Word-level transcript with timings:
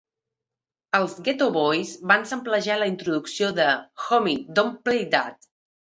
Els 0.99 1.13
Geto 1.27 1.49
Boys 1.59 1.93
van 2.13 2.27
samplejar 2.31 2.81
la 2.83 2.89
introducció 2.95 3.53
de 3.63 3.71
"Homie 4.09 4.59
Don't 4.61 4.85
Play 4.89 5.11
That". 5.17 5.53